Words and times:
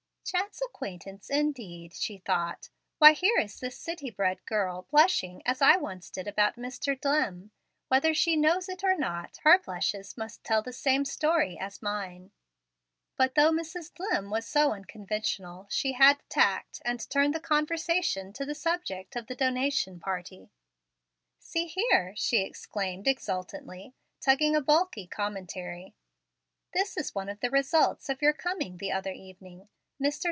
"Chance 0.23 0.61
acquaintance, 0.65 1.29
indeed!" 1.29 1.93
she 1.93 2.17
thought. 2.19 2.69
"Why, 2.99 3.11
here 3.11 3.37
is 3.37 3.59
this 3.59 3.77
city 3.77 4.09
bred 4.09 4.45
girl 4.45 4.83
blushing 4.89 5.41
as 5.45 5.61
I 5.61 5.75
once 5.75 6.09
did 6.09 6.25
about 6.25 6.55
Mr. 6.55 6.97
Dlimm. 6.97 7.49
Whether 7.89 8.13
she 8.13 8.37
knows 8.37 8.69
it 8.69 8.81
or 8.81 8.95
not, 8.95 9.39
her 9.43 9.59
blushes 9.59 10.15
must 10.15 10.45
tell 10.45 10.61
the 10.61 10.71
same 10.71 11.03
story 11.03 11.57
as 11.59 11.81
mine." 11.81 12.31
But 13.17 13.35
though 13.35 13.51
Mrs. 13.51 13.91
Dlimm 13.91 14.29
was 14.31 14.47
so 14.47 14.71
unconventional, 14.71 15.67
she 15.69 15.93
had 15.93 16.21
tact, 16.29 16.81
and 16.85 17.09
turned 17.09 17.35
the 17.35 17.41
conversation 17.41 18.31
to 18.31 18.45
the 18.45 18.55
subject 18.55 19.17
of 19.17 19.27
the 19.27 19.35
donation 19.35 19.99
party. 19.99 20.49
"See 21.39 21.65
here," 21.65 22.13
she 22.15 22.41
exclaimed 22.41 23.05
exultantly, 23.05 23.95
tugging 24.21 24.55
a 24.55 24.61
bulky 24.61 25.07
commentary; 25.07 25.93
"this 26.73 26.95
is 26.95 27.13
one 27.13 27.27
of 27.27 27.41
the 27.41 27.51
results 27.51 28.07
of 28.07 28.21
your 28.21 28.33
coming 28.33 28.77
the 28.77 28.93
other 28.93 29.11
evening. 29.11 29.67
Mr. 30.01 30.19